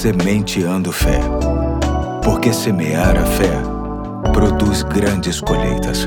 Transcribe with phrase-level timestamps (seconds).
[0.00, 1.20] Sementeando Fé.
[2.24, 3.52] Porque semear a fé
[4.32, 6.06] produz grandes colheitas.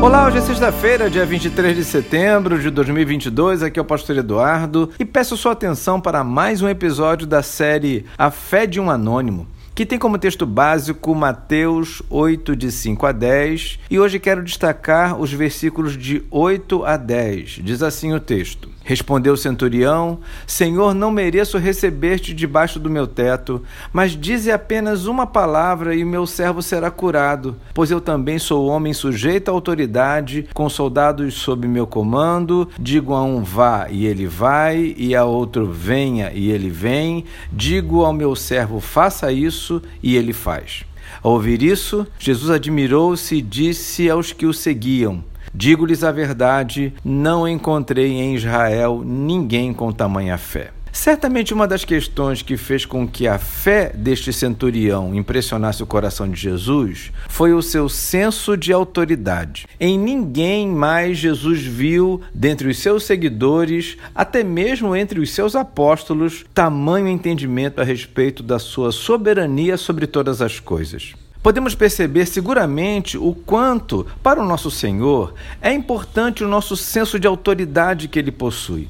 [0.00, 3.64] Olá, hoje é sexta-feira, dia 23 de setembro de 2022.
[3.64, 8.06] Aqui é o Pastor Eduardo e peço sua atenção para mais um episódio da série
[8.16, 13.12] A Fé de um Anônimo que tem como texto básico Mateus 8, de 5 a
[13.12, 17.60] 10, e hoje quero destacar os versículos de 8 a 10.
[17.62, 23.60] Diz assim o texto: Respondeu o centurião: Senhor, não mereço receber-te debaixo do meu teto,
[23.92, 28.68] mas dize apenas uma palavra e o meu servo será curado, pois eu também sou
[28.68, 32.68] homem sujeito à autoridade, com soldados sob meu comando.
[32.78, 37.24] Digo a um vá e ele vai, e a outro venha e ele vem.
[37.52, 40.84] Digo ao meu servo faça isso e ele faz.
[41.24, 45.24] Ao ouvir isso, Jesus admirou-se e disse aos que o seguiam:
[45.58, 50.70] Digo-lhes a verdade, não encontrei em Israel ninguém com tamanha fé.
[50.92, 56.28] Certamente uma das questões que fez com que a fé deste centurião impressionasse o coração
[56.28, 59.66] de Jesus foi o seu senso de autoridade.
[59.80, 66.44] Em ninguém mais Jesus viu, dentre os seus seguidores, até mesmo entre os seus apóstolos,
[66.52, 71.14] tamanho entendimento a respeito da sua soberania sobre todas as coisas
[71.46, 77.26] podemos perceber seguramente o quanto, para o nosso Senhor, é importante o nosso senso de
[77.28, 78.88] autoridade que ele possui.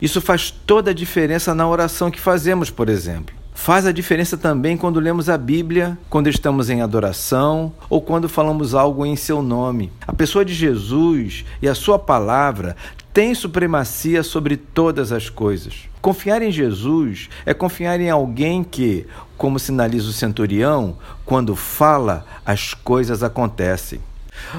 [0.00, 3.36] Isso faz toda a diferença na oração que fazemos, por exemplo.
[3.52, 8.74] Faz a diferença também quando lemos a Bíblia, quando estamos em adoração ou quando falamos
[8.74, 9.92] algo em seu nome.
[10.06, 12.74] A pessoa de Jesus e a sua palavra
[13.18, 15.88] tem supremacia sobre todas as coisas.
[16.00, 22.74] Confiar em Jesus é confiar em alguém que, como sinaliza o centurião, quando fala, as
[22.74, 23.98] coisas acontecem.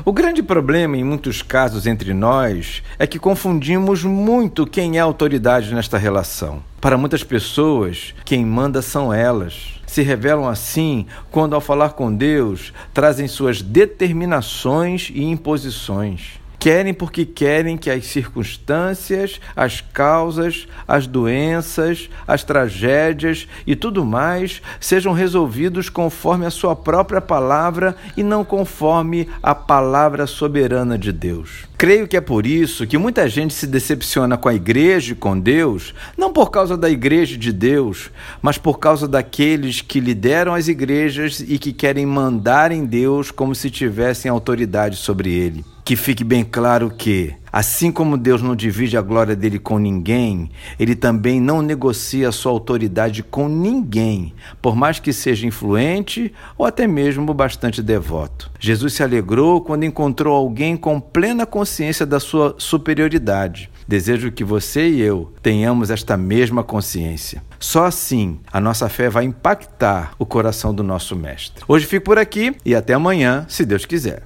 [0.03, 5.73] O grande problema em muitos casos entre nós é que confundimos muito quem é autoridade
[5.73, 6.61] nesta relação.
[6.81, 9.79] Para muitas pessoas, quem manda são elas.
[9.87, 16.39] Se revelam assim quando, ao falar com Deus, trazem suas determinações e imposições.
[16.59, 24.61] Querem porque querem que as circunstâncias, as causas, as doenças, as tragédias e tudo mais
[24.77, 31.69] sejam resolvidos conforme a sua própria palavra e não conforme a palavra soberana de Deus.
[31.77, 35.39] Creio que é por isso que muita gente se decepciona com a igreja e com
[35.39, 38.11] Deus, não por causa da igreja de Deus,
[38.41, 43.55] mas por causa daqueles que lideram as igrejas e que querem mandar em Deus como
[43.55, 45.63] se tivessem autoridade sobre ele.
[45.89, 50.51] Que fique bem claro que, assim como Deus não divide a glória dele com ninguém,
[50.79, 56.67] ele também não negocia a sua autoridade com ninguém, por mais que seja influente ou
[56.67, 58.51] até mesmo bastante devoto.
[58.59, 63.71] Jesus se alegrou quando encontrou alguém com plena consciência da sua superioridade.
[63.87, 67.41] Desejo que você e eu tenhamos esta mesma consciência.
[67.59, 71.63] Só assim a nossa fé vai impactar o coração do nosso Mestre.
[71.67, 74.17] Hoje fico por aqui e até amanhã, se Deus quiser.